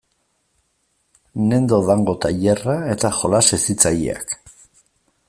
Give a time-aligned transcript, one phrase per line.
[1.51, 4.37] Nendo Dango tailerra eta jolas hezitzaileak.